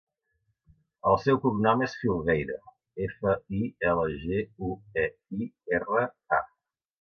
El 1.09 1.17
seu 1.25 1.37
cognom 1.43 1.83
és 1.87 1.93
Filgueira: 2.03 2.57
efa, 3.09 3.35
i, 3.59 3.61
ela, 3.91 4.07
ge, 4.25 4.41
u, 4.71 4.71
e, 5.03 5.05
i, 5.43 5.51
erra, 5.81 6.09
a. 6.41 6.43